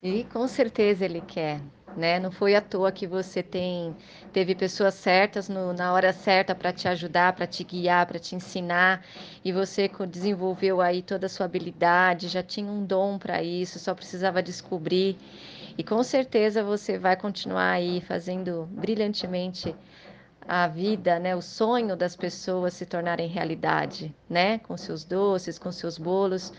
E 0.02 0.24
com 0.24 0.48
certeza 0.48 1.04
Ele 1.04 1.20
quer. 1.20 1.60
Né? 1.96 2.18
Não 2.18 2.32
foi 2.32 2.56
à 2.56 2.60
toa 2.60 2.90
que 2.90 3.06
você 3.06 3.40
tem 3.40 3.94
teve 4.32 4.52
pessoas 4.56 4.94
certas 4.94 5.48
no, 5.48 5.72
na 5.72 5.92
hora 5.92 6.12
certa 6.12 6.52
para 6.52 6.72
te 6.72 6.88
ajudar, 6.88 7.34
para 7.34 7.46
te 7.46 7.62
guiar, 7.62 8.04
para 8.04 8.18
te 8.18 8.34
ensinar, 8.34 9.04
e 9.44 9.52
você 9.52 9.88
desenvolveu 10.10 10.80
aí 10.80 11.02
toda 11.02 11.26
a 11.26 11.28
sua 11.28 11.46
habilidade, 11.46 12.26
já 12.26 12.42
tinha 12.42 12.68
um 12.68 12.84
dom 12.84 13.16
para 13.16 13.44
isso, 13.44 13.78
só 13.78 13.94
precisava 13.94 14.42
descobrir. 14.42 15.16
E 15.78 15.84
com 15.84 16.02
certeza 16.02 16.64
você 16.64 16.98
vai 16.98 17.16
continuar 17.16 17.70
aí 17.70 18.00
fazendo 18.00 18.68
brilhantemente 18.72 19.72
a 20.46 20.66
vida, 20.66 21.18
né, 21.18 21.34
o 21.34 21.40
sonho 21.40 21.96
das 21.96 22.14
pessoas 22.14 22.74
se 22.74 22.84
tornarem 22.84 23.28
realidade, 23.28 24.14
né, 24.28 24.58
com 24.58 24.76
seus 24.76 25.04
doces, 25.04 25.58
com 25.58 25.72
seus 25.72 25.96
bolos, 25.96 26.52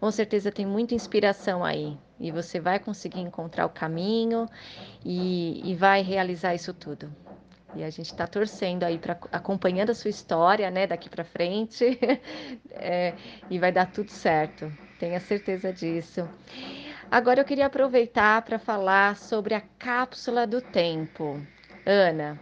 com 0.00 0.10
certeza 0.10 0.52
tem 0.52 0.66
muita 0.66 0.94
inspiração 0.94 1.64
aí 1.64 1.96
e 2.18 2.30
você 2.30 2.60
vai 2.60 2.78
conseguir 2.78 3.20
encontrar 3.20 3.66
o 3.66 3.70
caminho 3.70 4.48
e, 5.04 5.70
e 5.70 5.74
vai 5.74 6.02
realizar 6.02 6.54
isso 6.54 6.72
tudo. 6.72 7.10
E 7.74 7.84
a 7.84 7.90
gente 7.90 8.06
está 8.06 8.26
torcendo 8.26 8.84
aí 8.84 8.98
para 8.98 9.18
acompanhando 9.30 9.90
a 9.90 9.94
sua 9.94 10.08
história, 10.08 10.70
né, 10.70 10.86
daqui 10.86 11.10
para 11.10 11.24
frente, 11.24 11.98
é, 12.72 13.14
e 13.50 13.58
vai 13.58 13.70
dar 13.70 13.86
tudo 13.86 14.10
certo. 14.10 14.72
Tenha 14.98 15.20
certeza 15.20 15.72
disso. 15.72 16.26
Agora 17.10 17.40
eu 17.40 17.44
queria 17.44 17.66
aproveitar 17.66 18.40
para 18.42 18.58
falar 18.58 19.16
sobre 19.16 19.54
a 19.54 19.60
cápsula 19.78 20.46
do 20.46 20.60
tempo. 20.60 21.40
Ana, 21.84 22.40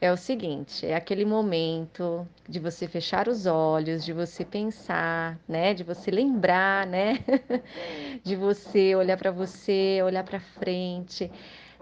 é 0.00 0.12
o 0.12 0.16
seguinte, 0.16 0.86
é 0.86 0.94
aquele 0.94 1.24
momento 1.24 2.28
de 2.48 2.60
você 2.60 2.86
fechar 2.86 3.28
os 3.28 3.46
olhos, 3.46 4.04
de 4.04 4.12
você 4.12 4.44
pensar, 4.44 5.38
né, 5.48 5.72
de 5.72 5.82
você 5.82 6.10
lembrar, 6.10 6.86
né, 6.86 7.14
de 8.22 8.36
você 8.36 8.94
olhar 8.94 9.16
para 9.16 9.30
você, 9.30 10.00
olhar 10.04 10.22
para 10.22 10.38
frente. 10.38 11.32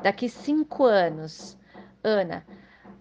Daqui 0.01 0.29
cinco 0.29 0.85
anos, 0.85 1.57
Ana, 2.05 2.45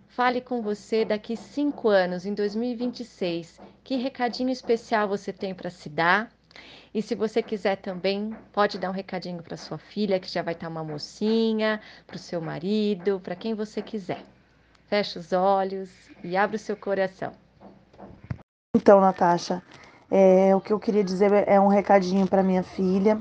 fale 0.08 0.41
com 0.41 0.62
você 0.62 1.05
daqui 1.05 1.38
cinco 1.38 1.89
anos, 1.89 2.25
em 2.25 2.34
2026. 2.34 3.62
Que 3.84 3.98
recadinho 3.98 4.50
especial 4.50 5.08
você 5.08 5.32
tem 5.32 5.53
para 5.53 5.70
se 5.70 5.89
dar? 5.89 6.32
E 6.93 7.01
se 7.01 7.15
você 7.15 7.43
quiser 7.43 7.77
também, 7.77 8.36
pode 8.51 8.77
dar 8.79 8.89
um 8.89 8.93
recadinho 8.93 9.43
para 9.43 9.58
sua 9.58 9.77
filha, 9.77 10.20
que 10.20 10.29
já 10.29 10.41
vai 10.41 10.53
estar 10.53 10.70
uma 10.70 10.84
mocinha, 10.84 11.82
para 12.08 12.15
o 12.15 12.20
seu 12.20 12.39
marido, 12.41 13.20
para 13.20 13.36
quem 13.36 13.53
você 13.53 13.82
quiser. 13.82 14.24
Feche 14.93 15.17
os 15.17 15.33
olhos 15.33 15.89
e 16.23 16.38
abre 16.38 16.55
o 16.55 16.59
seu 16.59 16.77
coração. 16.77 17.31
Então, 18.75 19.01
Natasha, 19.01 19.63
é, 20.12 20.55
o 20.55 20.62
que 20.62 20.71
eu 20.71 20.79
queria 20.79 21.03
dizer 21.03 21.31
é 21.47 21.59
um 21.59 21.67
recadinho 21.67 22.27
para 22.27 22.43
minha 22.43 22.62
filha, 22.62 23.17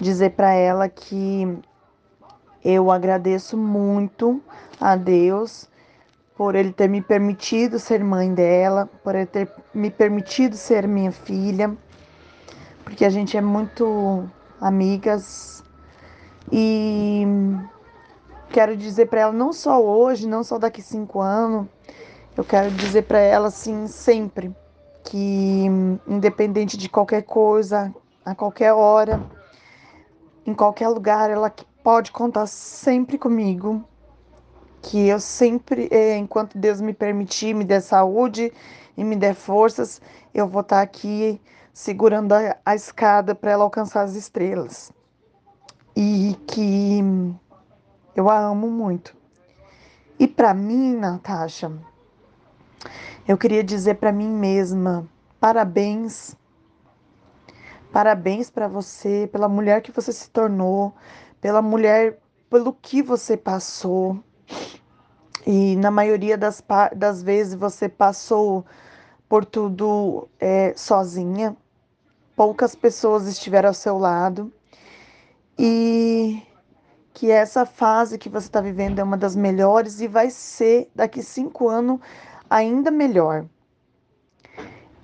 dizer 0.00 0.30
para 0.30 0.54
ela 0.54 0.88
que 0.88 1.58
eu 2.64 2.90
agradeço 2.90 3.58
muito 3.58 4.42
a 4.80 4.96
Deus 4.96 5.68
por 6.34 6.54
ele 6.54 6.72
ter 6.72 6.88
me 6.88 7.02
permitido 7.02 7.78
ser 7.78 8.02
mãe 8.02 8.32
dela, 8.32 8.88
por 9.04 9.14
ele 9.14 9.26
ter 9.26 9.52
me 9.74 9.90
permitido 9.90 10.56
ser 10.56 10.88
minha 10.88 11.12
filha, 11.12 11.76
porque 12.84 13.04
a 13.04 13.10
gente 13.10 13.36
é 13.36 13.42
muito 13.42 14.26
amigas 14.58 15.62
e 16.50 17.26
quero 18.52 18.76
dizer 18.76 19.06
para 19.06 19.22
ela, 19.22 19.32
não 19.32 19.52
só 19.52 19.82
hoje, 19.82 20.28
não 20.28 20.44
só 20.44 20.58
daqui 20.58 20.82
cinco 20.82 21.20
anos, 21.20 21.66
eu 22.36 22.44
quero 22.44 22.70
dizer 22.72 23.02
para 23.02 23.18
ela 23.18 23.48
assim 23.48 23.86
sempre 23.86 24.54
que 25.04 25.64
independente 26.06 26.76
de 26.76 26.88
qualquer 26.88 27.22
coisa, 27.22 27.92
a 28.24 28.34
qualquer 28.34 28.72
hora, 28.72 29.20
em 30.46 30.54
qualquer 30.54 30.88
lugar, 30.88 31.30
ela 31.30 31.52
pode 31.82 32.12
contar 32.12 32.46
sempre 32.46 33.18
comigo. 33.18 33.82
Que 34.82 35.08
eu 35.08 35.20
sempre, 35.20 35.88
eh, 35.90 36.16
enquanto 36.16 36.58
Deus 36.58 36.80
me 36.80 36.92
permitir, 36.92 37.54
me 37.54 37.64
der 37.64 37.80
saúde 37.80 38.52
e 38.96 39.04
me 39.04 39.14
der 39.14 39.34
forças, 39.34 40.00
eu 40.34 40.46
vou 40.46 40.60
estar 40.60 40.82
aqui 40.82 41.40
segurando 41.72 42.32
a, 42.32 42.56
a 42.66 42.74
escada 42.74 43.34
para 43.34 43.52
ela 43.52 43.62
alcançar 43.62 44.02
as 44.02 44.16
estrelas. 44.16 44.92
E 45.96 46.36
que 46.48 47.00
eu 48.14 48.28
a 48.28 48.38
amo 48.38 48.70
muito. 48.70 49.16
E 50.18 50.28
para 50.28 50.54
mim, 50.54 50.94
Natasha, 50.96 51.72
eu 53.26 53.38
queria 53.38 53.64
dizer 53.64 53.94
para 53.94 54.12
mim 54.12 54.28
mesma: 54.28 55.08
parabéns. 55.40 56.36
Parabéns 57.92 58.48
para 58.48 58.68
você, 58.68 59.28
pela 59.30 59.48
mulher 59.48 59.82
que 59.82 59.92
você 59.92 60.12
se 60.12 60.30
tornou, 60.30 60.94
pela 61.40 61.60
mulher, 61.60 62.18
pelo 62.48 62.72
que 62.72 63.02
você 63.02 63.36
passou. 63.36 64.18
E 65.46 65.76
na 65.76 65.90
maioria 65.90 66.38
das, 66.38 66.62
das 66.96 67.22
vezes 67.22 67.54
você 67.54 67.88
passou 67.88 68.64
por 69.28 69.44
tudo 69.44 70.28
é, 70.38 70.72
sozinha. 70.76 71.56
Poucas 72.34 72.74
pessoas 72.74 73.26
estiveram 73.26 73.68
ao 73.68 73.74
seu 73.74 73.98
lado. 73.98 74.50
E 75.58 76.42
que 77.12 77.30
essa 77.30 77.66
fase 77.66 78.18
que 78.18 78.28
você 78.28 78.46
está 78.46 78.60
vivendo 78.60 78.98
é 78.98 79.02
uma 79.02 79.16
das 79.16 79.36
melhores 79.36 80.00
e 80.00 80.08
vai 80.08 80.30
ser 80.30 80.90
daqui 80.94 81.22
cinco 81.22 81.68
anos 81.68 82.00
ainda 82.48 82.90
melhor. 82.90 83.44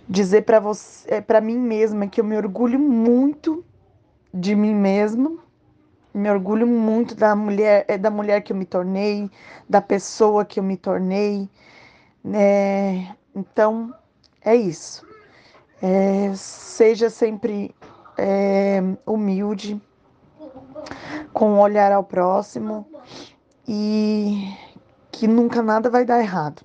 Dizer 0.08 0.42
para 0.42 0.58
você, 0.58 1.16
é, 1.16 1.20
para 1.20 1.40
mim 1.40 1.58
mesma 1.58 2.06
que 2.06 2.20
eu 2.20 2.24
me 2.24 2.36
orgulho 2.36 2.78
muito 2.78 3.64
de 4.32 4.54
mim 4.54 4.74
mesma, 4.74 5.36
me 6.14 6.30
orgulho 6.30 6.66
muito 6.66 7.14
da 7.14 7.36
mulher, 7.36 7.84
é, 7.88 7.98
da 7.98 8.10
mulher 8.10 8.40
que 8.40 8.52
eu 8.52 8.56
me 8.56 8.64
tornei, 8.64 9.30
da 9.68 9.80
pessoa 9.80 10.44
que 10.44 10.58
eu 10.58 10.64
me 10.64 10.76
tornei, 10.76 11.48
né? 12.24 13.14
Então 13.34 13.94
é 14.42 14.56
isso. 14.56 15.06
É, 15.82 16.32
seja 16.34 17.10
sempre 17.10 17.74
é, 18.16 18.82
humilde, 19.06 19.80
com 21.32 21.52
um 21.52 21.61
olhar 21.61 21.92
ao 21.92 22.04
próximo 22.04 22.87
e 23.66 24.52
que 25.11 25.26
nunca 25.26 25.62
nada 25.62 25.90
vai 25.90 26.04
dar 26.04 26.20
errado. 26.20 26.62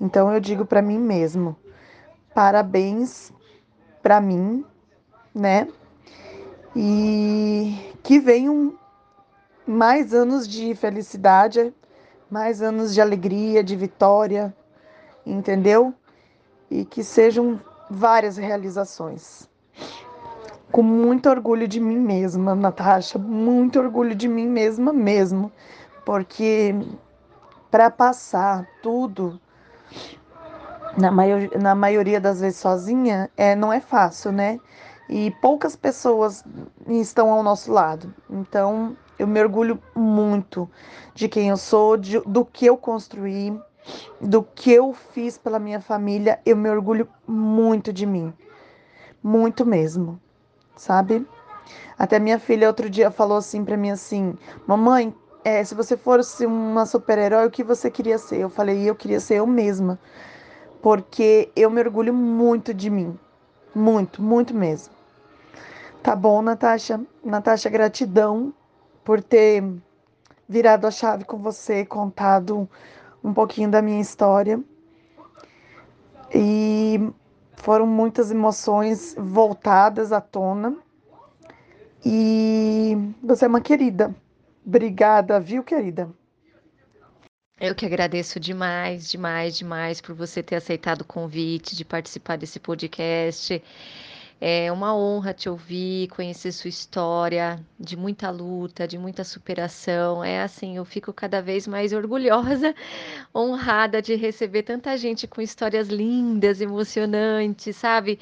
Então 0.00 0.32
eu 0.32 0.40
digo 0.40 0.64
para 0.64 0.82
mim 0.82 0.98
mesmo, 0.98 1.56
parabéns 2.34 3.32
para 4.02 4.20
mim, 4.20 4.64
né? 5.34 5.68
E 6.76 7.94
que 8.02 8.18
venham 8.18 8.78
mais 9.66 10.12
anos 10.12 10.46
de 10.46 10.74
felicidade, 10.74 11.72
mais 12.30 12.60
anos 12.60 12.92
de 12.92 13.00
alegria, 13.00 13.62
de 13.64 13.76
vitória, 13.76 14.54
entendeu? 15.24 15.94
E 16.70 16.84
que 16.84 17.02
sejam 17.02 17.60
várias 17.88 18.36
realizações. 18.36 19.48
Com 20.74 20.82
muito 20.82 21.30
orgulho 21.30 21.68
de 21.68 21.78
mim 21.78 22.00
mesma, 22.00 22.52
Natasha, 22.52 23.16
muito 23.16 23.78
orgulho 23.78 24.12
de 24.12 24.26
mim 24.26 24.48
mesma 24.48 24.92
mesmo, 24.92 25.52
porque 26.04 26.74
para 27.70 27.88
passar 27.88 28.66
tudo 28.82 29.40
na, 30.98 31.12
maior, 31.12 31.48
na 31.62 31.76
maioria 31.76 32.20
das 32.20 32.40
vezes 32.40 32.58
sozinha, 32.58 33.30
é, 33.36 33.54
não 33.54 33.72
é 33.72 33.78
fácil, 33.78 34.32
né? 34.32 34.58
E 35.08 35.30
poucas 35.40 35.76
pessoas 35.76 36.42
estão 36.88 37.30
ao 37.30 37.44
nosso 37.44 37.70
lado. 37.72 38.12
Então, 38.28 38.96
eu 39.16 39.28
me 39.28 39.40
orgulho 39.40 39.80
muito 39.94 40.68
de 41.14 41.28
quem 41.28 41.50
eu 41.50 41.56
sou, 41.56 41.96
de, 41.96 42.18
do 42.22 42.44
que 42.44 42.66
eu 42.66 42.76
construí, 42.76 43.56
do 44.20 44.42
que 44.42 44.72
eu 44.72 44.92
fiz 44.92 45.38
pela 45.38 45.60
minha 45.60 45.80
família. 45.80 46.40
Eu 46.44 46.56
me 46.56 46.68
orgulho 46.68 47.06
muito 47.28 47.92
de 47.92 48.04
mim. 48.04 48.34
Muito 49.22 49.64
mesmo, 49.64 50.20
sabe? 50.76 51.26
Até 51.98 52.18
minha 52.18 52.38
filha 52.38 52.68
outro 52.68 52.90
dia 52.90 53.10
falou 53.10 53.38
assim 53.38 53.64
para 53.64 53.76
mim 53.76 53.90
assim: 53.90 54.36
"Mamãe, 54.66 55.14
é, 55.44 55.62
se 55.64 55.74
você 55.74 55.96
fosse 55.96 56.46
uma 56.46 56.86
super-herói, 56.86 57.46
o 57.46 57.50
que 57.50 57.64
você 57.64 57.90
queria 57.90 58.18
ser?" 58.18 58.38
Eu 58.40 58.50
falei: 58.50 58.88
"Eu 58.88 58.94
queria 58.94 59.20
ser 59.20 59.36
eu 59.36 59.46
mesma." 59.46 59.98
Porque 60.82 61.50
eu 61.56 61.70
me 61.70 61.80
orgulho 61.80 62.12
muito 62.12 62.74
de 62.74 62.90
mim. 62.90 63.18
Muito, 63.74 64.22
muito 64.22 64.54
mesmo. 64.54 64.92
Tá 66.02 66.14
bom, 66.14 66.42
Natasha? 66.42 67.00
Natasha, 67.24 67.70
gratidão 67.70 68.52
por 69.02 69.22
ter 69.22 69.64
virado 70.46 70.86
a 70.86 70.90
chave 70.90 71.24
com 71.24 71.38
você, 71.38 71.86
contado 71.86 72.68
um 73.22 73.32
pouquinho 73.32 73.70
da 73.70 73.80
minha 73.80 74.00
história. 74.00 74.60
E 76.34 77.00
foram 77.56 77.86
muitas 77.86 78.30
emoções 78.30 79.14
voltadas 79.18 80.12
à 80.12 80.20
tona. 80.20 80.76
E 82.04 82.96
você 83.22 83.46
é 83.46 83.48
uma 83.48 83.60
querida. 83.60 84.14
Obrigada, 84.64 85.40
viu, 85.40 85.62
querida? 85.62 86.08
Eu 87.60 87.74
que 87.74 87.86
agradeço 87.86 88.40
demais, 88.40 89.10
demais, 89.10 89.56
demais 89.56 90.00
por 90.00 90.14
você 90.14 90.42
ter 90.42 90.56
aceitado 90.56 91.02
o 91.02 91.06
convite 91.06 91.76
de 91.76 91.84
participar 91.84 92.36
desse 92.36 92.58
podcast. 92.58 93.62
É 94.40 94.70
uma 94.70 94.94
honra 94.94 95.32
te 95.32 95.48
ouvir, 95.48 96.08
conhecer 96.08 96.52
sua 96.52 96.68
história 96.68 97.58
de 97.80 97.96
muita 97.96 98.30
luta, 98.30 98.86
de 98.86 98.98
muita 98.98 99.24
superação. 99.24 100.22
É 100.22 100.42
assim, 100.42 100.76
eu 100.76 100.84
fico 100.84 101.12
cada 101.12 101.40
vez 101.40 101.66
mais 101.66 101.92
orgulhosa, 101.92 102.74
honrada 103.34 104.02
de 104.02 104.14
receber 104.14 104.62
tanta 104.62 104.96
gente 104.98 105.26
com 105.26 105.40
histórias 105.40 105.88
lindas, 105.88 106.60
emocionantes, 106.60 107.76
sabe? 107.76 108.18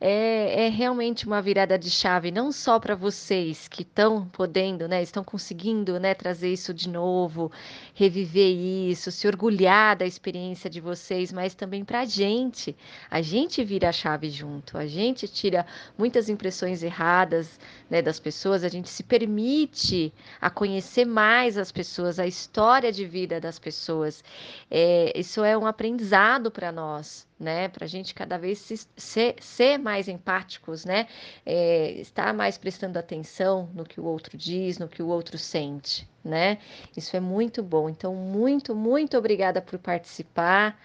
É, 0.00 0.66
é 0.66 0.68
realmente 0.68 1.26
uma 1.26 1.42
virada 1.42 1.76
de 1.78 1.90
chave, 1.90 2.30
não 2.30 2.52
só 2.52 2.78
para 2.78 2.94
vocês 2.94 3.66
que 3.66 3.82
estão 3.82 4.26
podendo, 4.28 4.86
né, 4.86 5.02
estão 5.02 5.24
conseguindo, 5.24 5.98
né, 5.98 6.14
trazer 6.14 6.52
isso 6.52 6.72
de 6.72 6.88
novo, 6.88 7.50
reviver 7.94 8.54
isso, 8.54 9.10
se 9.10 9.26
orgulhar 9.26 9.96
da 9.96 10.06
experiência 10.06 10.70
de 10.70 10.80
vocês, 10.80 11.32
mas 11.32 11.54
também 11.54 11.84
para 11.84 12.00
a 12.00 12.04
gente. 12.04 12.76
A 13.10 13.20
gente 13.20 13.64
vira 13.64 13.88
a 13.88 13.92
chave 13.92 14.30
junto, 14.30 14.78
a 14.78 14.86
gente 14.86 15.26
tira 15.26 15.66
muitas 15.96 16.28
impressões 16.28 16.82
erradas, 16.82 17.58
né, 17.90 18.00
das 18.00 18.20
pessoas, 18.20 18.62
a 18.62 18.68
gente 18.68 18.88
se 18.88 19.02
permite 19.02 20.12
a 20.40 20.48
conhecer 20.48 21.04
mais 21.04 21.58
as 21.58 21.72
pessoas, 21.72 22.18
a 22.20 22.26
história 22.26 22.92
de 22.92 23.04
vida 23.04 23.40
das 23.40 23.58
pessoas. 23.58 24.22
É, 24.70 25.12
isso 25.18 25.42
é 25.42 25.58
um 25.58 25.66
aprendizado 25.66 26.50
para 26.50 26.70
nós 26.70 27.27
né? 27.38 27.68
Para 27.68 27.84
a 27.84 27.88
gente 27.88 28.14
cada 28.14 28.36
vez 28.36 28.58
se, 28.58 28.86
ser, 28.96 29.36
ser, 29.40 29.78
mais 29.78 30.08
empáticos, 30.08 30.84
né? 30.84 31.06
É, 31.46 31.92
estar 31.92 32.34
mais 32.34 32.58
prestando 32.58 32.98
atenção 32.98 33.68
no 33.74 33.84
que 33.84 34.00
o 34.00 34.04
outro 34.04 34.36
diz, 34.36 34.78
no 34.78 34.88
que 34.88 35.02
o 35.02 35.08
outro 35.08 35.38
sente, 35.38 36.08
né? 36.24 36.58
Isso 36.96 37.16
é 37.16 37.20
muito 37.20 37.62
bom. 37.62 37.88
Então, 37.88 38.14
muito, 38.14 38.74
muito 38.74 39.16
obrigada 39.16 39.62
por 39.62 39.78
participar. 39.78 40.80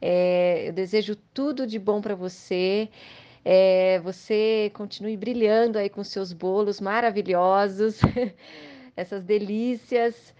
É, 0.00 0.68
eu 0.68 0.72
desejo 0.72 1.14
tudo 1.32 1.66
de 1.66 1.78
bom 1.78 2.00
para 2.00 2.14
você. 2.14 2.88
É, 3.44 4.00
você 4.00 4.70
continue 4.74 5.16
brilhando 5.16 5.78
aí 5.78 5.88
com 5.88 6.02
seus 6.04 6.32
bolos 6.32 6.80
maravilhosos, 6.80 8.00
essas 8.96 9.22
delícias. 9.22 10.34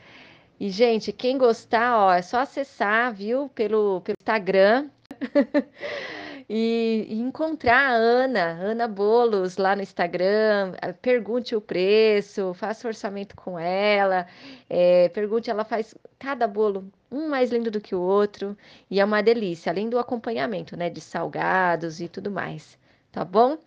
E, 0.62 0.70
gente, 0.70 1.12
quem 1.12 1.36
gostar, 1.36 1.98
ó, 1.98 2.12
é 2.12 2.22
só 2.22 2.38
acessar, 2.38 3.12
viu, 3.12 3.48
pelo, 3.48 4.00
pelo 4.02 4.16
Instagram, 4.20 4.88
e, 6.48 7.06
encontrar 7.10 7.90
a 7.90 7.94
Ana, 7.94 8.40
Ana 8.60 8.88
Bolos, 8.88 9.56
lá 9.56 9.76
no 9.76 9.82
Instagram, 9.82 10.74
eh, 10.82 10.92
pergunte 10.92 11.54
o 11.56 11.60
preço, 11.60 12.54
faça 12.54 12.88
orçamento 12.88 13.36
com 13.36 13.58
ela, 13.58 14.26
é, 14.68 15.08
pergunte, 15.10 15.50
ela 15.50 15.64
faz 15.64 15.94
cada 16.18 16.46
bolo 16.46 16.90
um 17.10 17.28
mais 17.28 17.50
lindo 17.50 17.70
do 17.70 17.80
que 17.80 17.94
o 17.94 18.00
outro, 18.00 18.56
e 18.90 19.00
é 19.00 19.04
uma 19.04 19.22
delícia, 19.22 19.70
além 19.72 19.88
do 19.88 19.98
acompanhamento, 19.98 20.76
né, 20.76 20.90
de 20.90 21.00
salgados 21.00 22.00
e 22.00 22.08
tudo 22.08 22.30
mais, 22.30 22.78
tá 23.10 23.24
bom? 23.24 23.58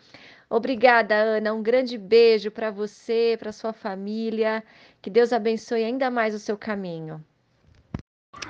Obrigada, 0.49 1.15
Ana. 1.15 1.53
Um 1.53 1.63
grande 1.63 1.97
beijo 1.97 2.51
para 2.51 2.69
você, 2.71 3.35
para 3.39 3.51
sua 3.51 3.73
família. 3.73 4.63
Que 5.01 5.09
Deus 5.09 5.33
abençoe 5.33 5.83
ainda 5.83 6.11
mais 6.11 6.35
o 6.35 6.39
seu 6.39 6.57
caminho. 6.57 7.23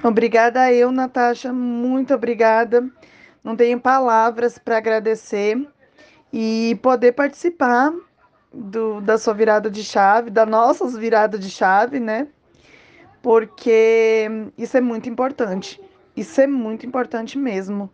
Obrigada 0.04 0.72
eu, 0.72 0.92
Natasha, 0.92 1.52
muito 1.52 2.14
obrigada. 2.14 2.88
Não 3.44 3.56
tenho 3.56 3.80
palavras 3.80 4.58
para 4.58 4.78
agradecer 4.78 5.68
e 6.32 6.78
poder 6.82 7.14
participar 7.14 7.94
do, 8.54 9.02
da 9.02 9.18
sua 9.18 9.34
virada 9.34 9.70
de 9.70 9.84
chave, 9.84 10.30
da 10.30 10.46
nossa 10.46 10.88
virada 10.98 11.38
de 11.38 11.50
chave, 11.50 12.00
né? 12.00 12.28
Porque 13.22 14.30
isso 14.58 14.78
é 14.78 14.82
muito 14.82 15.10
importante. 15.10 15.82
Isso 16.16 16.40
é 16.40 16.48
muito 16.48 16.86
importante 16.86 17.38
mesmo. 17.38 17.90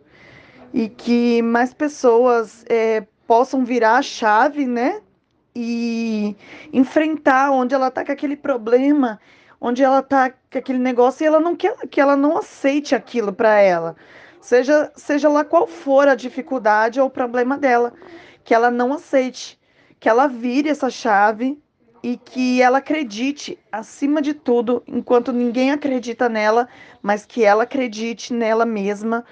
E 0.72 0.88
que 0.88 1.42
mais 1.42 1.74
pessoas 1.74 2.64
é, 2.68 3.06
possam 3.26 3.64
virar 3.64 3.96
a 3.96 4.02
chave, 4.02 4.66
né? 4.66 5.00
E 5.54 6.36
enfrentar 6.72 7.50
onde 7.50 7.74
ela 7.74 7.90
tá 7.90 8.04
com 8.04 8.12
aquele 8.12 8.36
problema 8.36 9.20
onde 9.62 9.84
ela 9.84 10.02
tá 10.02 10.28
com 10.28 10.58
aquele 10.58 10.80
negócio 10.80 11.22
e 11.22 11.26
ela 11.26 11.38
não 11.38 11.54
quer 11.54 11.76
que 11.86 12.00
ela 12.00 12.16
não 12.16 12.36
aceite 12.36 12.96
aquilo 12.96 13.32
para 13.32 13.60
ela. 13.60 13.94
Seja, 14.40 14.90
seja 14.96 15.28
lá 15.28 15.44
qual 15.44 15.68
for 15.68 16.08
a 16.08 16.16
dificuldade 16.16 17.00
ou 17.00 17.06
o 17.06 17.10
problema 17.10 17.56
dela, 17.56 17.92
que 18.42 18.52
ela 18.52 18.72
não 18.72 18.92
aceite, 18.92 19.56
que 20.00 20.08
ela 20.08 20.26
vire 20.26 20.68
essa 20.68 20.90
chave 20.90 21.62
e 22.02 22.16
que 22.16 22.60
ela 22.60 22.78
acredite 22.78 23.56
acima 23.70 24.20
de 24.20 24.34
tudo, 24.34 24.82
enquanto 24.84 25.32
ninguém 25.32 25.70
acredita 25.70 26.28
nela, 26.28 26.68
mas 27.00 27.24
que 27.24 27.44
ela 27.44 27.62
acredite 27.62 28.34
nela 28.34 28.66
mesma 28.66 29.24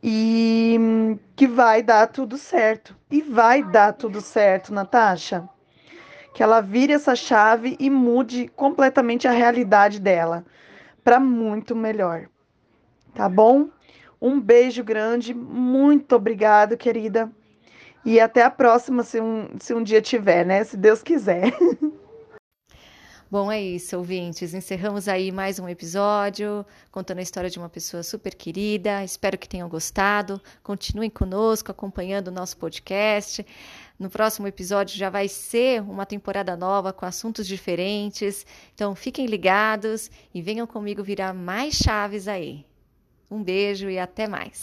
e 0.00 1.18
que 1.34 1.48
vai 1.48 1.82
dar 1.82 2.06
tudo 2.06 2.38
certo. 2.38 2.96
E 3.10 3.20
vai 3.20 3.60
dar 3.64 3.92
tudo 3.92 4.20
certo, 4.20 4.72
Natasha 4.72 5.48
que 6.34 6.42
ela 6.42 6.60
vire 6.60 6.92
essa 6.92 7.14
chave 7.14 7.76
e 7.78 7.88
mude 7.88 8.48
completamente 8.48 9.28
a 9.28 9.30
realidade 9.30 10.00
dela 10.00 10.44
para 11.04 11.20
muito 11.20 11.76
melhor. 11.76 12.28
Tá 13.14 13.28
bom? 13.28 13.68
Um 14.20 14.40
beijo 14.40 14.82
grande, 14.82 15.32
muito 15.32 16.16
obrigado, 16.16 16.76
querida. 16.76 17.30
E 18.04 18.18
até 18.18 18.42
a 18.42 18.50
próxima, 18.50 19.04
se 19.04 19.20
um, 19.20 19.48
se 19.60 19.72
um 19.72 19.82
dia 19.82 20.02
tiver, 20.02 20.44
né? 20.44 20.64
Se 20.64 20.76
Deus 20.76 21.02
quiser. 21.02 21.52
Bom, 23.30 23.50
é 23.50 23.60
isso, 23.60 23.96
ouvintes. 23.96 24.54
Encerramos 24.54 25.08
aí 25.08 25.32
mais 25.32 25.58
um 25.58 25.68
episódio 25.68 26.64
contando 26.92 27.18
a 27.18 27.22
história 27.22 27.50
de 27.50 27.58
uma 27.58 27.68
pessoa 27.68 28.00
super 28.04 28.32
querida. 28.32 29.02
Espero 29.02 29.36
que 29.36 29.48
tenham 29.48 29.68
gostado. 29.68 30.40
Continuem 30.62 31.10
conosco, 31.10 31.68
acompanhando 31.68 32.28
o 32.28 32.30
nosso 32.30 32.56
podcast. 32.56 33.44
No 33.98 34.10
próximo 34.10 34.46
episódio 34.46 34.96
já 34.96 35.08
vai 35.08 35.28
ser 35.28 35.80
uma 35.82 36.04
temporada 36.04 36.56
nova 36.56 36.92
com 36.92 37.06
assuntos 37.06 37.46
diferentes. 37.46 38.44
Então 38.74 38.94
fiquem 38.94 39.26
ligados 39.26 40.10
e 40.34 40.42
venham 40.42 40.66
comigo 40.66 41.02
virar 41.02 41.32
mais 41.32 41.74
chaves 41.74 42.26
aí. 42.26 42.66
Um 43.30 43.42
beijo 43.42 43.88
e 43.88 43.98
até 43.98 44.26
mais. 44.26 44.62